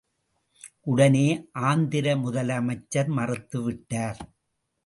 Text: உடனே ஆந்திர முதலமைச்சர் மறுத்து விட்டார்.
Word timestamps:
உடனே 0.83 1.27
ஆந்திர 1.69 2.15
முதலமைச்சர் 2.15 3.11
மறுத்து 3.17 3.61
விட்டார். 3.63 4.21